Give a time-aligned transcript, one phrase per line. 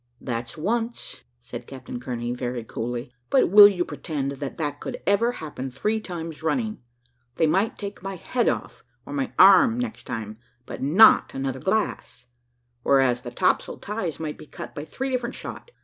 [0.19, 5.33] "That's once," said Captain Kearney, very coolly; "but will you pretend that that could ever
[5.33, 6.81] happen three times running?
[7.35, 12.25] They might take my head off, or my arm, next time, but not another glass;
[12.81, 15.69] whereas the topsail ties might be cut by three different shot.